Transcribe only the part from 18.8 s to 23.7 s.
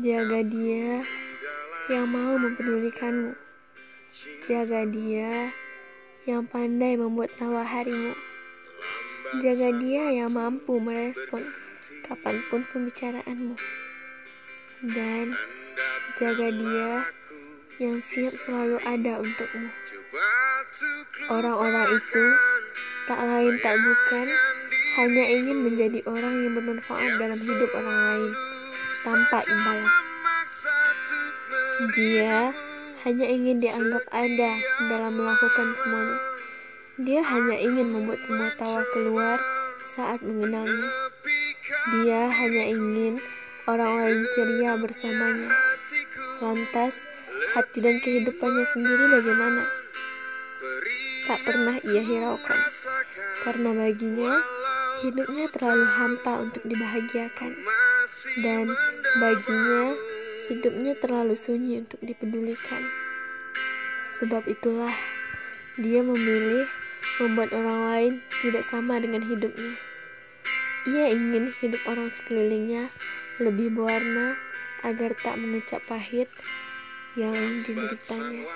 ada untukmu. Orang-orang itu tak lain